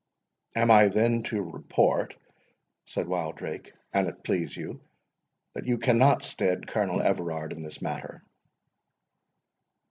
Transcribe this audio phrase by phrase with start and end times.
[0.55, 2.15] "Am I then to report,"
[2.85, 4.81] said Wildrake, "an it please you,
[5.53, 8.23] that you cannot stead Colonel Everard in this matter?"